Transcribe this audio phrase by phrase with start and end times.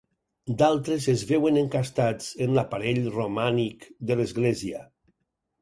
[0.61, 4.83] D'altres es veuen encastats en l'aparell romànic de l'església.